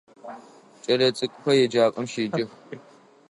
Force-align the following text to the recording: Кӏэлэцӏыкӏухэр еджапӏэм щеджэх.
Кӏэлэцӏыкӏухэр 0.83 1.57
еджапӏэм 1.63 2.05
щеджэх. 2.11 2.51